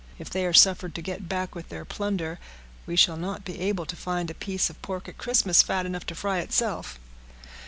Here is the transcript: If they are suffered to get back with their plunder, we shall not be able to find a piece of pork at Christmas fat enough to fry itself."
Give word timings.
If 0.17 0.31
they 0.31 0.47
are 0.47 0.51
suffered 0.51 0.95
to 0.95 1.01
get 1.03 1.29
back 1.29 1.53
with 1.53 1.69
their 1.69 1.85
plunder, 1.85 2.39
we 2.87 2.95
shall 2.95 3.17
not 3.17 3.45
be 3.45 3.59
able 3.59 3.85
to 3.85 3.95
find 3.95 4.31
a 4.31 4.33
piece 4.33 4.67
of 4.67 4.81
pork 4.81 5.07
at 5.07 5.19
Christmas 5.19 5.61
fat 5.61 5.85
enough 5.85 6.07
to 6.07 6.15
fry 6.15 6.39
itself." 6.39 6.99